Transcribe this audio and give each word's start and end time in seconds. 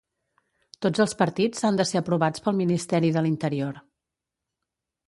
Tots 0.85 1.03
els 1.05 1.13
partits 1.19 1.67
han 1.69 1.77
de 1.81 1.87
ser 1.91 2.01
aprovats 2.01 2.45
pel 2.47 2.59
Ministeri 2.63 3.13
de 3.19 3.25
l'Interior. 3.29 3.81